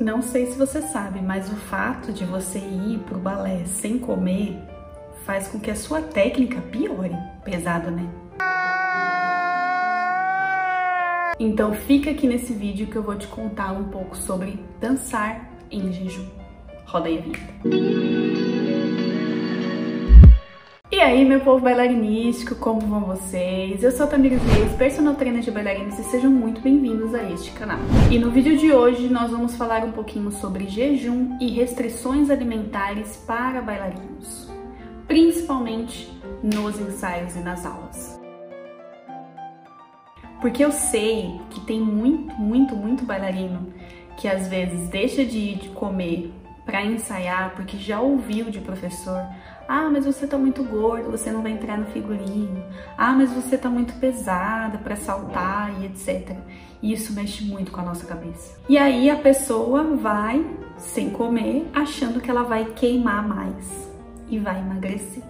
[0.00, 4.58] Não sei se você sabe, mas o fato de você ir pro balé sem comer
[5.26, 7.14] faz com que a sua técnica piore.
[7.44, 8.08] Pesado, né?
[11.38, 15.92] Então fica aqui nesse vídeo que eu vou te contar um pouco sobre dançar em
[15.92, 16.26] jejum.
[16.86, 18.39] Roda aí a vinheta.
[21.00, 23.82] E aí, meu povo bailarinístico, como vão vocês?
[23.82, 27.52] Eu sou a Tamires Reis, personal trainer de bailarinos e sejam muito bem-vindos a este
[27.52, 27.78] canal.
[28.10, 33.16] E no vídeo de hoje nós vamos falar um pouquinho sobre jejum e restrições alimentares
[33.26, 34.46] para bailarinos,
[35.08, 36.12] principalmente
[36.42, 38.20] nos ensaios e nas aulas.
[40.42, 43.72] Porque eu sei que tem muito, muito, muito bailarino
[44.18, 46.30] que às vezes deixa de ir de comer
[46.70, 49.26] para ensaiar porque já ouviu de professor
[49.72, 52.60] ah, mas você tá muito gordo, você não vai entrar no figurino.
[52.98, 56.36] Ah, mas você tá muito pesada para saltar e etc.
[56.82, 58.58] E isso mexe muito com a nossa cabeça.
[58.68, 60.44] E aí a pessoa vai
[60.76, 63.88] sem comer, achando que ela vai queimar mais
[64.28, 65.22] e vai emagrecer.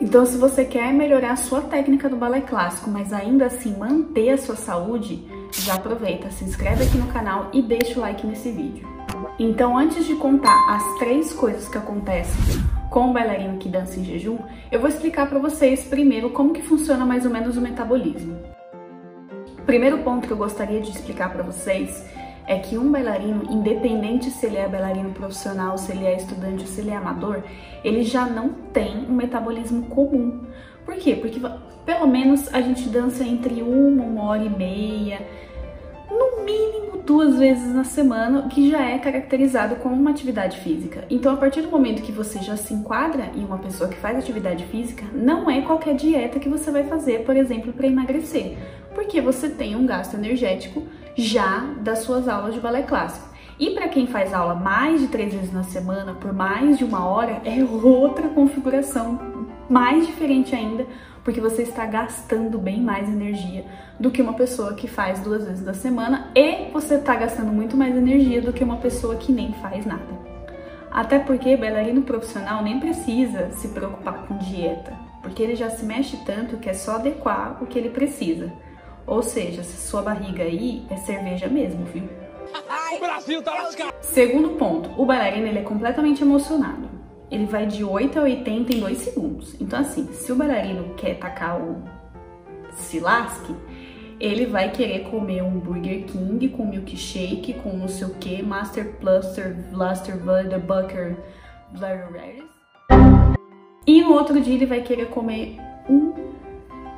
[0.00, 4.30] Então, se você quer melhorar a sua técnica do balé clássico, mas ainda assim manter
[4.30, 8.50] a sua saúde, já aproveita, se inscreve aqui no canal e deixa o like nesse
[8.50, 8.95] vídeo.
[9.38, 14.04] Então, antes de contar as três coisas que acontecem com o bailarino que dança em
[14.04, 14.38] jejum,
[14.70, 18.38] eu vou explicar para vocês primeiro como que funciona mais ou menos o metabolismo.
[19.58, 22.04] O primeiro ponto que eu gostaria de explicar para vocês
[22.46, 26.68] é que um bailarino, independente se ele é bailarino profissional, se ele é estudante ou
[26.68, 27.42] se ele é amador,
[27.82, 30.44] ele já não tem um metabolismo comum.
[30.84, 31.16] Por quê?
[31.16, 31.40] Porque
[31.84, 35.26] pelo menos a gente dança entre uma, uma hora e meia,
[36.08, 41.04] no mínimo duas vezes na semana, que já é caracterizado como uma atividade física.
[41.08, 44.18] Então, a partir do momento que você já se enquadra em uma pessoa que faz
[44.18, 48.58] atividade física, não é qualquer dieta que você vai fazer, por exemplo, para emagrecer,
[48.92, 50.82] porque você tem um gasto energético
[51.14, 53.36] já das suas aulas de balé clássico.
[53.58, 57.06] E para quem faz aula mais de três vezes na semana, por mais de uma
[57.06, 59.18] hora, é outra configuração,
[59.68, 60.86] mais diferente ainda,
[61.24, 63.64] porque você está gastando bem mais energia
[63.98, 67.76] do que uma pessoa que faz duas vezes na semana e você está gastando muito
[67.76, 70.06] mais energia do que uma pessoa que nem faz nada.
[70.90, 76.16] Até porque bailarino profissional nem precisa se preocupar com dieta, porque ele já se mexe
[76.18, 78.52] tanto que é só adequar o que ele precisa.
[79.06, 82.08] Ou seja, se sua barriga aí é cerveja mesmo, viu?
[82.94, 83.92] O Brasil tá lascado!
[84.00, 86.95] Segundo ponto, o bailarino ele é completamente emocionado
[87.30, 89.60] ele vai de 8 a 80 em 2 segundos.
[89.60, 91.82] Então, assim, se o bailarino quer tacar o
[92.72, 93.54] se lasque,
[94.20, 98.96] ele vai querer comer um Burger King com milkshake, com não sei o que, Master
[98.98, 101.16] Pluster, Blaster, Butter, Bucker,
[101.72, 102.44] Blurry
[103.86, 106.12] E no outro dia ele vai querer comer um,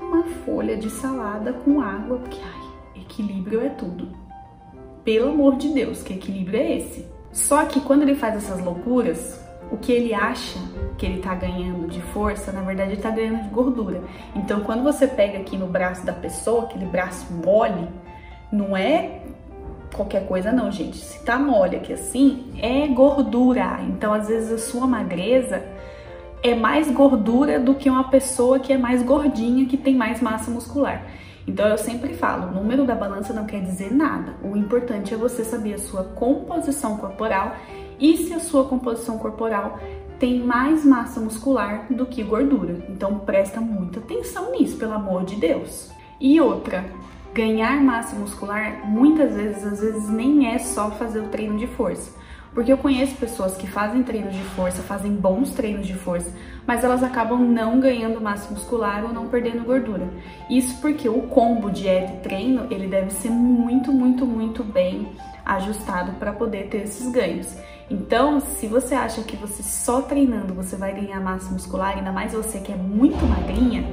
[0.00, 4.08] uma folha de salada com água, porque, ai, equilíbrio é tudo.
[5.04, 7.06] Pelo amor de Deus, que equilíbrio é esse?
[7.32, 10.58] Só que quando ele faz essas loucuras, o que ele acha
[10.96, 14.02] que ele tá ganhando de força, na verdade ele tá ganhando de gordura.
[14.34, 17.88] Então quando você pega aqui no braço da pessoa, aquele braço mole,
[18.50, 19.20] não é
[19.94, 20.96] qualquer coisa não, gente.
[20.96, 23.80] Se tá mole aqui assim, é gordura.
[23.88, 25.62] Então às vezes a sua magreza
[26.42, 30.50] é mais gordura do que uma pessoa que é mais gordinha, que tem mais massa
[30.50, 31.04] muscular.
[31.46, 34.34] Então eu sempre falo, o número da balança não quer dizer nada.
[34.42, 37.56] O importante é você saber a sua composição corporal
[37.98, 39.78] e se a sua composição corporal
[40.18, 42.84] tem mais massa muscular do que gordura.
[42.88, 45.90] Então presta muita atenção nisso, pelo amor de Deus.
[46.20, 46.84] E outra,
[47.32, 52.18] ganhar massa muscular muitas vezes, às vezes nem é só fazer o treino de força.
[52.52, 56.32] Porque eu conheço pessoas que fazem treinos de força, fazem bons treinos de força,
[56.66, 60.08] mas elas acabam não ganhando massa muscular ou não perdendo gordura.
[60.50, 65.12] Isso porque o combo dieta e treino, ele deve ser muito, muito, muito bem
[65.44, 67.56] ajustado para poder ter esses ganhos.
[67.90, 72.32] Então, se você acha que você só treinando você vai ganhar massa muscular, ainda mais
[72.32, 73.84] você que é muito magrinha,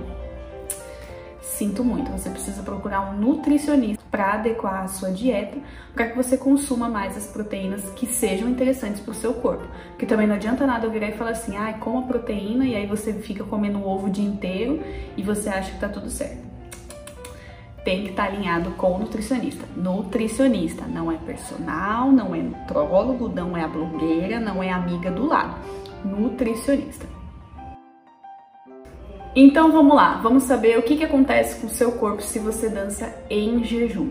[1.40, 5.58] sinto muito, você precisa procurar um nutricionista para adequar a sua dieta,
[5.94, 9.66] para que você consuma mais as proteínas que sejam interessantes para o seu corpo.
[9.90, 12.86] Porque também não adianta nada eu virar e falar assim, ah, coma proteína e aí
[12.86, 14.84] você fica comendo ovo o dia inteiro
[15.16, 16.55] e você acha que tá tudo certo
[17.86, 19.64] tem que estar alinhado com o nutricionista.
[19.78, 25.28] Nutricionista não é personal, não é nutrólogo, não é a blogueira, não é amiga do
[25.28, 25.56] lado.
[26.04, 27.06] Nutricionista.
[29.36, 32.70] Então vamos lá, vamos saber o que, que acontece com o seu corpo se você
[32.70, 34.10] dança em jejum.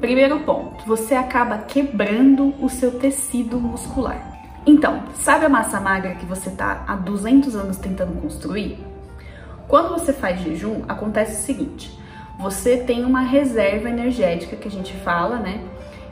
[0.00, 4.30] Primeiro ponto, você acaba quebrando o seu tecido muscular.
[4.64, 8.78] Então, sabe a massa magra que você está há 200 anos tentando construir?
[9.68, 11.99] Quando você faz jejum, acontece o seguinte:
[12.40, 15.60] você tem uma reserva energética que a gente fala, né?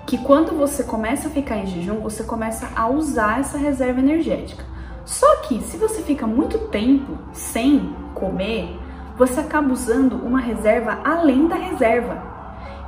[0.08, 4.64] que quando você começa a ficar em jejum, você começa a usar essa reserva energética.
[5.04, 8.74] Só que se você fica muito tempo sem comer,
[9.18, 12.22] você acaba usando uma reserva além da reserva.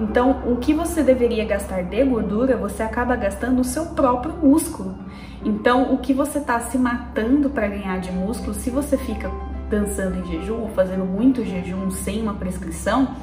[0.00, 4.96] Então, o que você deveria gastar de gordura, você acaba gastando no seu próprio músculo.
[5.44, 9.30] Então, o que você está se matando para ganhar de músculo, se você fica
[9.70, 13.14] dançando em jejum ou fazendo muito jejum sem uma prescrição,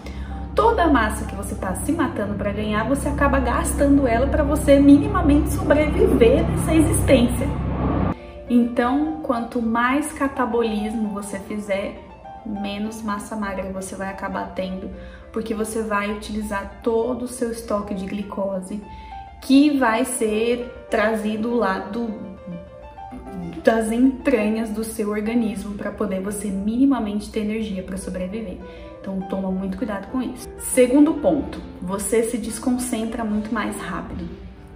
[0.55, 4.43] toda a massa que você está se matando para ganhar, você acaba gastando ela para
[4.43, 7.47] você minimamente sobreviver nessa existência.
[8.49, 12.01] Então, quanto mais catabolismo você fizer,
[12.45, 14.89] menos massa magra você vai acabar tendo,
[15.33, 18.81] porque você vai utilizar todo o seu estoque de glicose
[19.41, 22.36] que vai ser trazido lá do,
[23.67, 28.59] das entranhas do seu organismo para poder você minimamente ter energia para sobreviver.
[29.01, 30.47] Então toma muito cuidado com isso.
[30.57, 34.25] Segundo ponto, você se desconcentra muito mais rápido.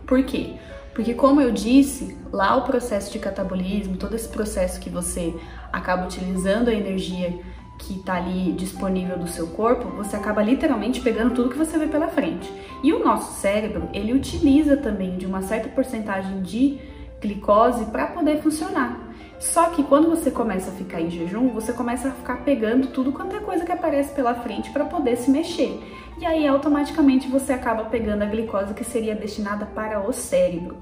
[0.05, 0.55] Por quê?
[0.93, 5.33] Porque como eu disse, lá o processo de catabolismo, todo esse processo que você
[5.71, 7.39] acaba utilizando a energia
[7.79, 11.87] que está ali disponível do seu corpo, você acaba literalmente pegando tudo que você vê
[11.87, 12.51] pela frente.
[12.83, 16.90] E o nosso cérebro, ele utiliza também de uma certa porcentagem de
[17.21, 18.99] glicose para poder funcionar.
[19.39, 23.11] Só que quando você começa a ficar em jejum, você começa a ficar pegando tudo
[23.11, 25.79] quanto é coisa que aparece pela frente para poder se mexer.
[26.19, 30.77] E aí automaticamente você acaba pegando a glicose que seria destinada para o cérebro.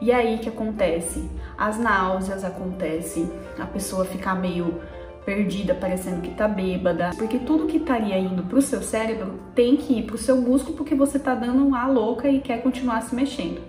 [0.00, 1.28] E aí que acontece?
[1.56, 4.80] As náuseas acontece, a pessoa ficar meio
[5.24, 9.98] perdida, parecendo que tá bêbada, porque tudo que estaria indo pro seu cérebro tem que
[9.98, 13.60] ir pro seu músculo porque você tá dando uma louca e quer continuar se mexendo.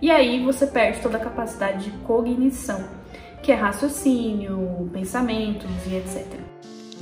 [0.00, 2.86] E aí você perde toda a capacidade de cognição,
[3.42, 6.26] que é raciocínio, pensamentos e etc.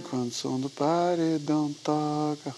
[0.08, 2.54] Quando o som do paredão toca.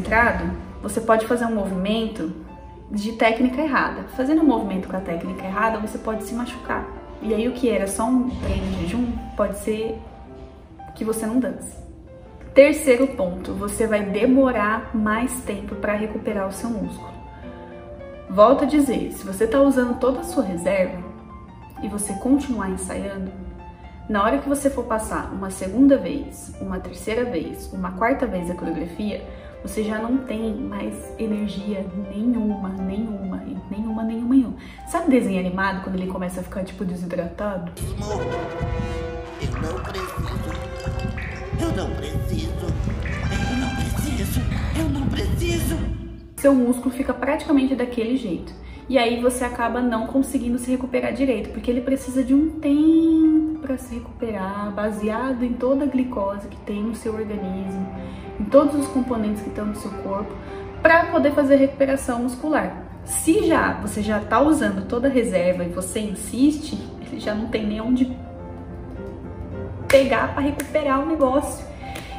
[0.01, 0.53] Está desconcentrado,
[0.83, 2.33] você pode fazer um movimento
[2.91, 4.05] de técnica errada.
[4.17, 6.87] Fazendo um movimento com a técnica errada, você pode se machucar.
[7.23, 9.99] E aí o que era só um treino de jejum pode ser
[10.95, 11.77] que você não dance.
[12.55, 17.17] Terceiro ponto, você vai demorar mais tempo para recuperar o seu músculo.
[18.31, 21.03] Volto a dizer, se você está usando toda a sua reserva
[21.83, 23.31] e você continuar ensaiando,
[24.09, 28.51] na hora que você for passar uma segunda vez, uma terceira vez, uma quarta vez
[28.51, 29.23] a coreografia,
[29.67, 34.55] você já não tem mais energia nenhuma, nenhuma, nenhuma, nenhuma, nenhuma.
[34.87, 37.73] Sabe desenho animado quando ele começa a ficar tipo desidratado?
[39.41, 40.23] Eu não preciso.
[41.61, 42.71] Eu não preciso.
[43.51, 44.41] Eu não preciso.
[44.79, 45.79] Eu não preciso.
[46.37, 48.53] Seu músculo fica praticamente daquele jeito.
[48.89, 53.59] E aí você acaba não conseguindo se recuperar direito, porque ele precisa de um tempo
[53.61, 57.89] para se recuperar, baseado em toda a glicose que tem no seu organismo,
[58.39, 60.33] em todos os componentes que estão no seu corpo,
[60.81, 62.85] para poder fazer recuperação muscular.
[63.05, 67.49] Se já você já está usando toda a reserva e você insiste, ele já não
[67.49, 68.17] tem nem onde
[69.89, 71.65] pegar para recuperar o negócio.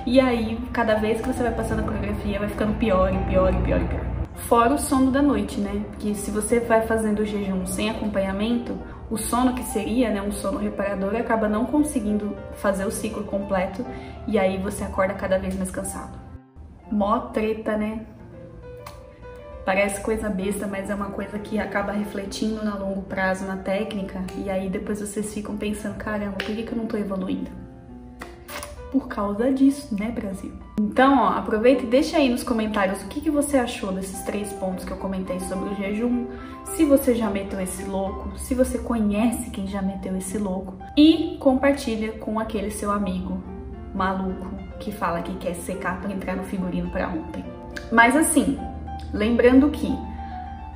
[0.05, 3.53] E aí, cada vez que você vai passando a coreografia, vai ficando pior e pior
[3.53, 4.16] e pior e pior.
[4.45, 5.83] Fora o sono da noite, né?
[5.99, 8.77] Que se você vai fazendo o jejum sem acompanhamento,
[9.09, 13.85] o sono que seria, né, um sono reparador, acaba não conseguindo fazer o ciclo completo
[14.27, 16.17] e aí você acorda cada vez mais cansado.
[16.91, 18.05] Mó treta, né?
[19.65, 24.23] Parece coisa besta, mas é uma coisa que acaba refletindo na longo prazo na técnica
[24.37, 27.66] e aí depois vocês ficam pensando, caramba, por que, que eu não tô evoluindo?
[28.91, 30.51] Por causa disso, né, Brasil?
[30.79, 34.51] Então, ó, aproveita e deixa aí nos comentários o que, que você achou desses três
[34.53, 36.27] pontos que eu comentei sobre o jejum,
[36.63, 41.37] se você já meteu esse louco, se você conhece quem já meteu esse louco e
[41.39, 43.41] compartilha com aquele seu amigo
[43.93, 44.47] maluco
[44.79, 47.43] que fala que quer secar para entrar no figurino para ontem.
[47.91, 48.59] Mas assim,
[49.13, 49.91] lembrando que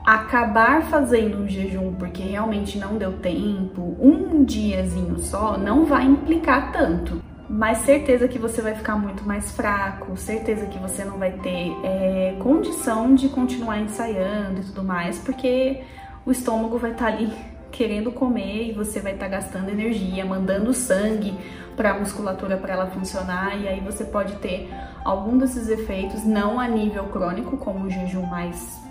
[0.06, 6.72] acabar fazendo um jejum porque realmente não deu tempo, um diazinho só, não vai implicar
[6.72, 11.34] tanto mas certeza que você vai ficar muito mais fraco, certeza que você não vai
[11.34, 15.82] ter é, condição de continuar ensaiando e tudo mais, porque
[16.26, 17.30] o estômago vai estar tá ali
[17.70, 21.38] querendo comer e você vai estar tá gastando energia, mandando sangue
[21.76, 24.70] para a musculatura para ela funcionar e aí você pode ter
[25.04, 28.82] algum desses efeitos, não a nível crônico, como o jejum mais,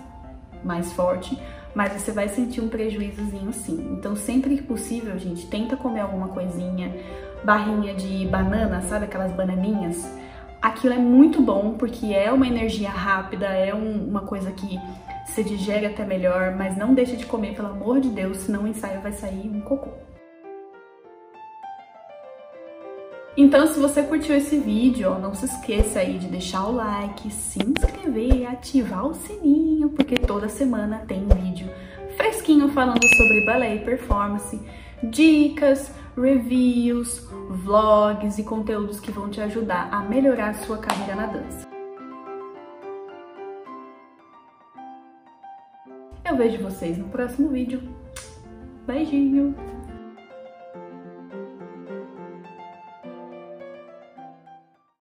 [0.63, 1.35] mais forte,
[1.73, 3.95] mas você vai sentir um prejuízozinho sim.
[3.97, 6.93] Então, sempre que possível, gente, tenta comer alguma coisinha,
[7.43, 10.07] barrinha de banana, sabe aquelas bananinhas?
[10.61, 14.79] Aquilo é muito bom porque é uma energia rápida, é um, uma coisa que
[15.25, 18.67] se digere até melhor, mas não deixe de comer, pelo amor de Deus, senão o
[18.67, 19.89] ensaio vai sair um cocô.
[23.35, 27.31] Então, se você curtiu esse vídeo, ó, não se esqueça aí de deixar o like,
[27.31, 31.69] se inscrever e ativar o sininho, porque toda semana tem vídeo
[32.21, 34.61] fresquinho falando sobre balé e performance,
[35.01, 41.67] dicas, reviews, vlogs e conteúdos que vão te ajudar a melhorar sua carreira na dança.
[46.23, 47.81] Eu vejo vocês no próximo vídeo.
[48.85, 49.55] Beijinho!